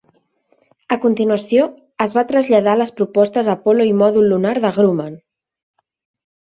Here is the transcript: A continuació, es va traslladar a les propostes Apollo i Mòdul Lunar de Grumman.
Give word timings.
A 0.95 0.97
continuació, 1.03 1.67
es 2.07 2.17
va 2.19 2.25
traslladar 2.33 2.75
a 2.75 2.81
les 2.83 2.95
propostes 3.03 3.53
Apollo 3.57 3.89
i 3.93 3.95
Mòdul 4.03 4.29
Lunar 4.35 4.59
de 4.67 4.77
Grumman. 4.81 5.17